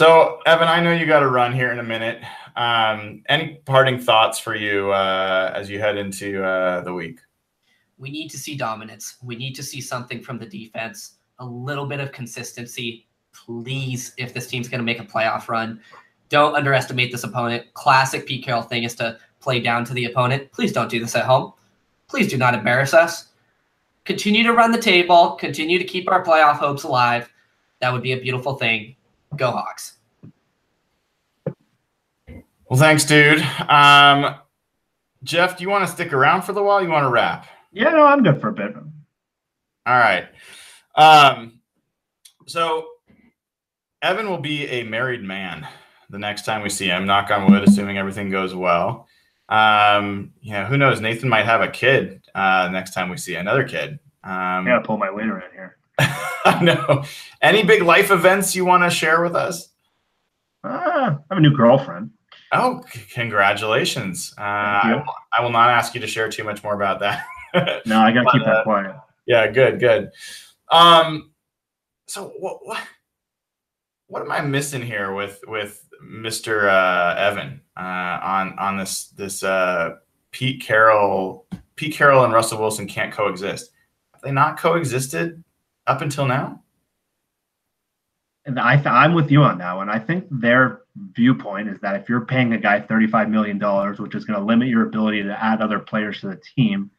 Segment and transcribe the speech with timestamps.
[0.00, 2.22] So, Evan, I know you got to run here in a minute.
[2.56, 7.20] Um, any parting thoughts for you uh, as you head into uh, the week?
[7.98, 9.16] We need to see dominance.
[9.22, 13.08] We need to see something from the defense, a little bit of consistency.
[13.34, 15.82] Please, if this team's going to make a playoff run,
[16.30, 17.66] don't underestimate this opponent.
[17.74, 20.50] Classic Pete Carroll thing is to play down to the opponent.
[20.50, 21.52] Please don't do this at home.
[22.08, 23.32] Please do not embarrass us.
[24.06, 27.30] Continue to run the table, continue to keep our playoff hopes alive.
[27.80, 28.96] That would be a beautiful thing.
[29.36, 29.96] Go Hawks.
[32.68, 33.40] Well, thanks, dude.
[33.68, 34.36] Um,
[35.24, 36.82] Jeff, do you want to stick around for the while?
[36.82, 37.46] You want to wrap?
[37.72, 38.74] Yeah, no, I'm good for a bit.
[39.86, 40.26] All right.
[40.94, 41.60] Um,
[42.46, 42.86] so
[44.02, 45.66] Evan will be a married man
[46.10, 47.06] the next time we see him.
[47.06, 49.08] Knock on wood, assuming everything goes well.
[49.48, 51.00] Um, know, who knows?
[51.00, 53.98] Nathan might have a kid uh, next time we see another kid.
[54.22, 55.76] Um, I gotta pull my weight around here.
[56.44, 57.04] I know.
[57.42, 59.68] Any big life events you want to share with us?
[60.64, 62.10] Uh, I have a new girlfriend.
[62.52, 64.34] Oh, c- congratulations!
[64.36, 67.24] Uh, I, will, I will not ask you to share too much more about that.
[67.84, 68.94] No, I gotta But, keep uh, that quiet.
[69.26, 70.10] yeah, good, good.
[70.70, 71.32] Um,
[72.06, 72.80] so what what
[74.06, 79.42] what am I missing here with with Mister uh, Evan uh, on on this this
[79.42, 79.96] uh,
[80.30, 83.72] Pete Carroll Pete Carroll and Russell Wilson can't coexist?
[84.12, 85.42] Have they not coexisted
[85.86, 86.62] up until now?
[88.46, 89.88] And I th- I'm with you on that one.
[89.88, 93.58] I think their viewpoint is that if you're paying a guy $35 million,
[93.96, 96.90] which is going to limit your ability to add other players to the team,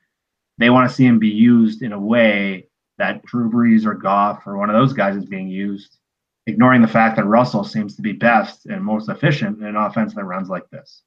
[0.58, 4.46] they want to see him be used in a way that Drew Brees or Goff
[4.46, 5.98] or one of those guys is being used,
[6.46, 10.14] ignoring the fact that Russell seems to be best and most efficient in an offense
[10.14, 11.02] that runs like this.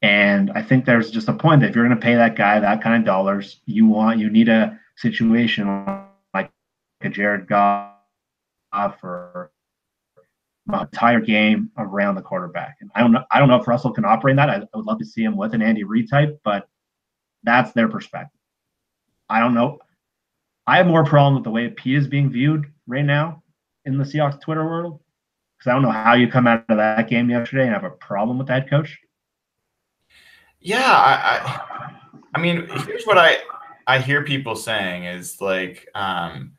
[0.00, 2.60] And I think there's just a point that if you're going to pay that guy
[2.60, 5.66] that kind of dollars, you want you need a situation
[6.32, 6.50] like
[7.00, 7.92] a Jared Goff
[9.02, 9.50] or
[10.66, 12.76] my entire game around the quarterback.
[12.80, 13.24] And I don't know.
[13.30, 14.48] I don't know if Russell can operate that.
[14.48, 16.68] I, I would love to see him with an Andy Reid type, but
[17.42, 18.40] that's their perspective.
[19.28, 19.78] I don't know.
[20.66, 23.42] I have more problem with the way Pete is being viewed right now
[23.84, 25.00] in the Seahawks Twitter world
[25.58, 27.90] because I don't know how you come out of that game yesterday and have a
[27.90, 28.98] problem with that coach.
[30.60, 31.94] Yeah, I, I,
[32.34, 33.36] I mean, here's what I
[33.86, 36.52] I hear people saying is like, um,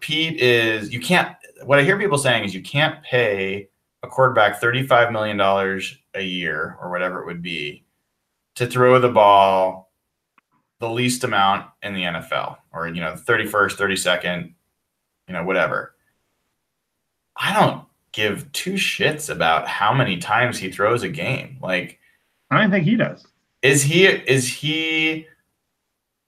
[0.00, 1.36] Pete is you can't.
[1.64, 3.68] What I hear people saying is you can't pay
[4.02, 7.84] a quarterback thirty five million dollars a year or whatever it would be
[8.54, 9.92] to throw the ball
[10.80, 14.54] the least amount in the NFL or you know thirty first, thirty second,
[15.28, 15.94] you know whatever.
[17.36, 21.58] I don't give two shits about how many times he throws a game.
[21.60, 21.98] Like
[22.50, 23.26] I don't think he does.
[23.62, 25.26] is he is he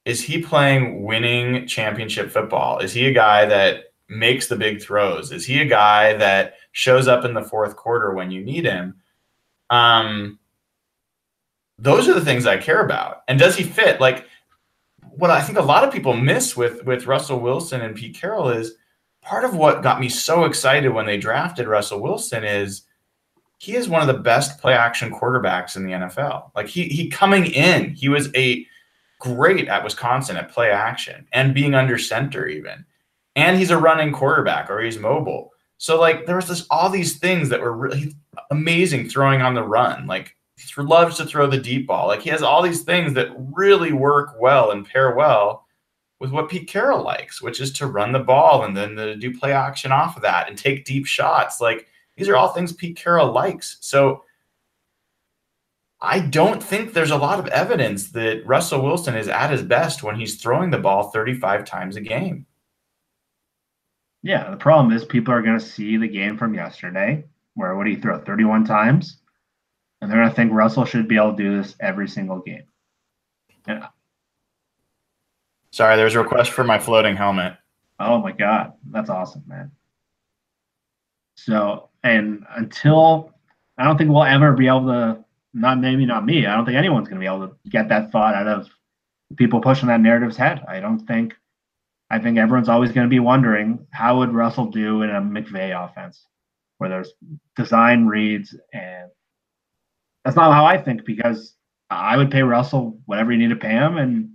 [0.05, 2.79] is he playing winning championship football?
[2.79, 5.33] Is he a guy that makes the big throws?
[5.33, 8.97] Is he a guy that shows up in the fourth quarter when you need him?
[9.71, 10.39] Um,
[11.79, 13.23] those are the things I care about.
[13.29, 14.01] And does he fit?
[14.01, 14.27] Like
[15.17, 18.49] what I think a lot of people miss with with Russell Wilson and Pete Carroll
[18.49, 18.75] is
[19.21, 22.83] part of what got me so excited when they drafted Russell Wilson is
[23.59, 26.51] he is one of the best play action quarterbacks in the NFL.
[26.55, 28.67] Like he he coming in, he was a
[29.23, 32.85] great at Wisconsin at play action and being under center even.
[33.37, 35.53] And he's a running quarterback or he's mobile.
[35.79, 38.15] So like there was this all these things that were really
[38.51, 40.09] amazing throwing on the run.
[40.09, 42.09] Like he loves to throw the deep ball.
[42.09, 45.67] Like he has all these things that really work well and pair well
[46.19, 49.53] with what Pete Carroll likes, which is to run the ball and then do play
[49.53, 51.61] action off of that and take deep shots.
[51.61, 53.79] Like these are all things Pete Carroll likes.
[53.81, 54.25] So
[56.05, 60.03] I don't think there's a lot of evidence that Russell Wilson is at his best
[60.03, 62.45] when he's throwing the ball 35 times a game.
[64.25, 67.25] Yeah, the problem is people are going to see the game from yesterday,
[67.55, 69.19] where what do you throw 31 times,
[70.01, 72.65] and they're going to think Russell should be able to do this every single game.
[73.69, 73.85] And
[75.71, 77.55] Sorry, there's a request for my floating helmet.
[78.01, 79.71] oh my god, that's awesome, man.
[81.37, 83.33] So, and until
[83.79, 85.25] I don't think we'll ever be able to,
[85.55, 88.11] not maybe not me, I don't think anyone's going to be able to get that
[88.11, 88.69] thought out of
[89.37, 90.65] people pushing that narrative's head.
[90.69, 91.35] I don't think.
[92.11, 95.73] I think everyone's always going to be wondering how would Russell do in a McVay
[95.73, 96.27] offense,
[96.77, 97.15] where there's
[97.57, 99.11] design reads, and
[100.25, 101.55] that's not how I think because
[101.89, 104.31] I would pay Russell whatever you need to pay him, and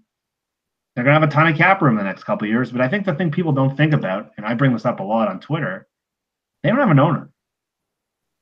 [0.96, 2.72] they're going to have a ton of cap room in the next couple years.
[2.72, 5.04] But I think the thing people don't think about, and I bring this up a
[5.04, 5.88] lot on Twitter,
[6.64, 7.30] they don't have an owner.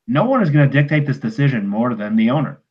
[0.07, 2.61] No one is going to dictate this decision more than the owner.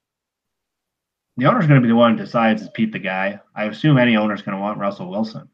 [1.37, 3.41] The owner's going to be the one who decides is Pete the guy.
[3.55, 5.49] I assume any owner's going to want Russell Wilson,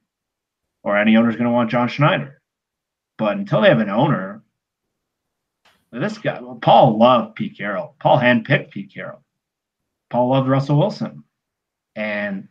[0.83, 2.43] or any owner's going to want John Schneider.
[3.17, 4.43] But until they have an owner,
[5.93, 7.97] This guy, well, Paul loved Pete Carroll.
[7.99, 9.25] Paul handpicked Pete Carroll.
[10.09, 11.25] Paul loved Russell Wilson.
[11.97, 12.49] And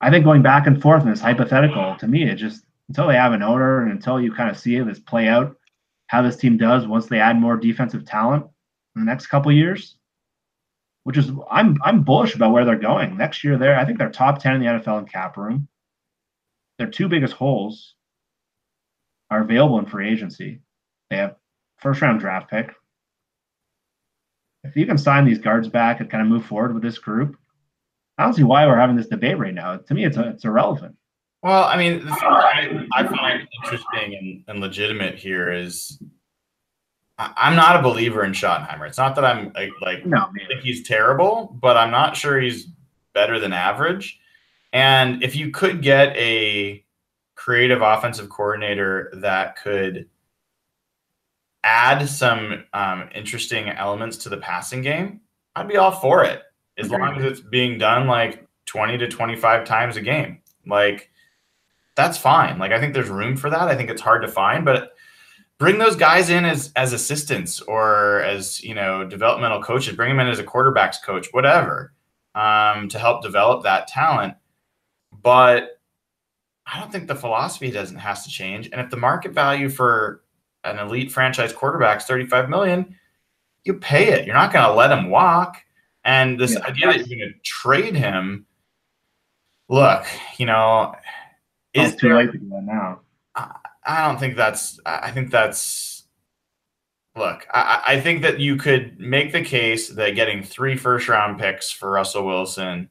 [0.00, 3.16] I think going back and forth in this hypothetical, to me, it just until they
[3.16, 5.56] have an owner and until you kind of see this play out,
[6.08, 8.44] how this team does once they add more defensive talent
[8.94, 9.96] in the next couple years,
[11.06, 13.56] which is I'm I'm bullish about where they're going next year.
[13.56, 15.68] There, I think they're top ten in the NFL in cap room.
[16.78, 17.94] Their two biggest holes
[19.30, 20.62] are available in free agency.
[21.08, 21.36] They have
[21.76, 22.74] first round draft pick.
[24.64, 27.36] If you can sign these guards back and kind of move forward with this group,
[28.18, 29.76] I don't see why we're having this debate right now.
[29.76, 30.96] To me, it's it's irrelevant.
[31.40, 36.02] Well, I mean, I, I find interesting and, and legitimate here is
[37.18, 38.86] I, I'm not a believer in Schottenheimer.
[38.86, 40.28] It's not that I'm like, like No,
[40.62, 42.68] he's terrible, but I'm not sure he's
[43.12, 44.18] better than average.
[44.72, 46.84] And if you could get a
[47.34, 50.08] creative offensive coordinator that could
[51.64, 55.20] add some um, interesting elements to the passing game,
[55.54, 56.42] I'd be all for it
[56.78, 56.98] as Agreed.
[57.00, 60.42] long as it's being done like 20 to 25 times a game.
[60.66, 61.10] Like,
[61.94, 62.58] that's fine.
[62.58, 63.62] Like, I think there's room for that.
[63.62, 64.92] I think it's hard to find, but
[65.58, 70.20] bring those guys in as as assistants or as you know developmental coaches bring them
[70.20, 71.92] in as a quarterbacks coach whatever
[72.34, 74.34] um, to help develop that talent
[75.22, 75.80] but
[76.66, 80.22] i don't think the philosophy doesn't has to change and if the market value for
[80.64, 82.94] an elite franchise quarterback is 35 million
[83.64, 85.56] you pay it you're not going to let him walk
[86.04, 86.66] and this Yeah.
[86.66, 88.44] idea that you're going to trade him
[89.68, 90.04] look
[90.36, 90.94] you know
[91.72, 93.00] It's is too late to do that now.
[93.86, 94.80] I don't think that's.
[94.84, 96.04] I think that's.
[97.16, 101.38] Look, I, I think that you could make the case that getting three first round
[101.38, 102.90] picks for Russell Wilson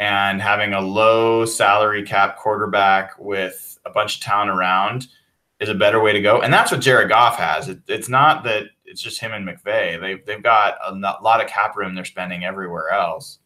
[0.00, 5.06] and having a low salary cap quarterback with a bunch of talent around
[5.60, 6.40] is a better way to go.
[6.40, 7.68] And that's what Jared Goff has.
[7.68, 10.00] It, it's not that it's just him and McVay.
[10.00, 13.38] They've, they've got a lot of cap room they're spending everywhere else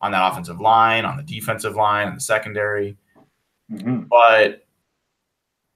[0.00, 2.96] on that offensive line, on the defensive line, and the secondary
[3.70, 4.66] hmm but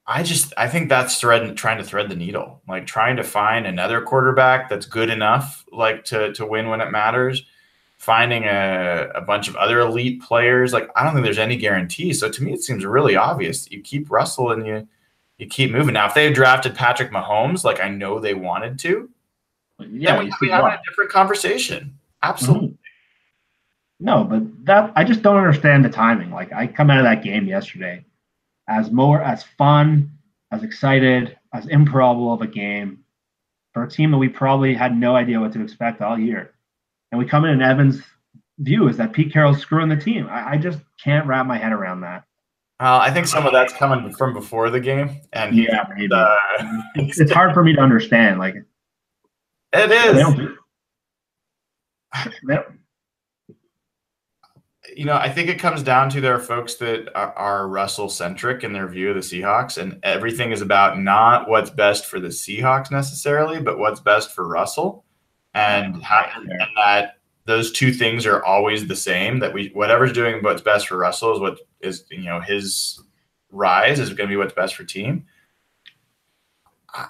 [0.05, 3.65] I just I think that's thread trying to thread the needle, like trying to find
[3.65, 7.45] another quarterback that's good enough, like to to win when it matters.
[7.97, 12.11] Finding a, a bunch of other elite players, like I don't think there's any guarantee.
[12.11, 13.71] So to me, it seems really obvious.
[13.71, 14.85] You keep Russell and you
[15.37, 15.93] you keep moving.
[15.93, 19.09] Now, if they drafted Patrick Mahomes, like I know they wanted to,
[19.79, 21.97] Yeah, then we we have a different conversation.
[22.23, 22.67] Absolutely.
[22.69, 22.77] Mhm.
[24.01, 26.29] No, but that I just don't understand the timing.
[26.31, 28.03] Like I come out of that game yesterday
[28.67, 30.11] as more as fun,
[30.51, 32.99] as excited, as improbable of a game
[33.73, 36.53] for a team that we probably had no idea what to expect all year.
[37.11, 38.01] And we come in and Evans'
[38.59, 40.27] view is that Pete Carroll's screwing the team.
[40.29, 42.23] I, I just can't wrap my head around that.
[42.79, 46.35] Uh, I think some of that's coming from before the game, and he, Yeah, uh,
[46.95, 48.39] It's, it's hard for me to understand.
[48.39, 48.55] Like
[49.73, 50.13] it is.
[50.13, 50.57] they don't do,
[52.47, 52.79] they don't-
[54.95, 58.09] you know, I think it comes down to there are folks that are, are Russell
[58.09, 62.19] centric in their view of the Seahawks, and everything is about not what's best for
[62.19, 65.05] the Seahawks necessarily, but what's best for Russell,
[65.53, 69.39] and how, and that those two things are always the same.
[69.39, 73.01] That we whatever's doing what's best for Russell is what is you know his
[73.51, 75.25] rise is going to be what's best for team.
[76.93, 77.07] I,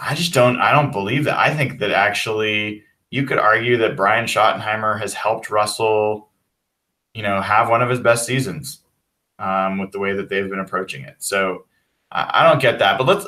[0.00, 1.38] I just don't I don't believe that.
[1.38, 6.27] I think that actually you could argue that Brian Schottenheimer has helped Russell
[7.18, 8.82] you know, have one of his best seasons
[9.40, 11.16] um, with the way that they've been approaching it.
[11.18, 11.64] So
[12.12, 12.96] I, I don't get that.
[12.96, 13.24] But let's